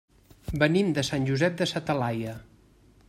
[0.63, 2.35] Venim de Sant Josep de sa Talaia.